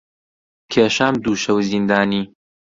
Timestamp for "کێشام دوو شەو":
0.71-1.57